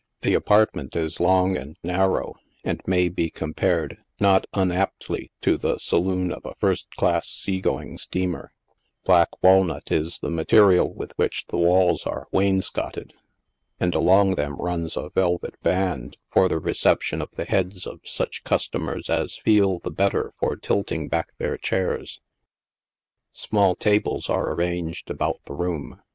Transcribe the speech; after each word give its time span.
The 0.21 0.33
apartment 0.33 0.95
is 0.95 1.19
long 1.19 1.55
and 1.55 1.77
narrow, 1.83 2.33
and 2.63 2.81
may 2.87 3.07
be 3.07 3.29
compared, 3.29 3.99
not 4.19 4.47
unaptly, 4.51 5.31
to 5.41 5.57
the 5.59 5.77
saloon 5.77 6.31
of 6.31 6.43
a 6.43 6.55
first 6.55 6.89
class, 6.97 7.27
sea 7.29 7.61
going 7.61 7.99
steamer, 7.99 8.51
Black 9.05 9.29
walnut 9.43 9.91
is 9.91 10.17
the 10.17 10.31
material 10.31 10.91
with 10.91 11.11
which 11.19 11.45
the 11.49 11.57
walls 11.57 12.07
are 12.07 12.27
wainscotted, 12.31 13.13
and 13.79 13.93
along 13.93 14.33
them 14.33 14.55
runs 14.55 14.97
a 14.97 15.11
velvet 15.13 15.61
band, 15.61 16.17
for 16.31 16.47
the 16.49 16.57
reception 16.57 17.21
of 17.21 17.29
68 17.35 17.37
NIGHT 17.37 17.43
SIDE 17.43 17.59
OF 17.59 17.61
NEW 17.61 17.67
YORK. 17.67 17.73
the 17.75 17.85
heads 17.85 17.85
of 17.85 17.99
such 18.05 18.43
customers 18.43 19.07
as 19.07 19.35
feel 19.37 19.77
the 19.77 19.91
better 19.91 20.33
for 20.39 20.55
tilting 20.55 21.09
back 21.09 21.27
their 21.37 21.57
chairs. 21.57 22.21
Small 23.33 23.75
tables 23.75 24.31
are 24.31 24.51
arranged 24.51 25.11
about 25.11 25.41
the 25.45 25.53
room. 25.53 26.01